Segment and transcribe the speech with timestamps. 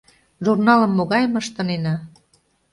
[0.45, 1.93] ЖУРНАЛЫМ МОГАЙЫМ ЫШТЫНЕНА?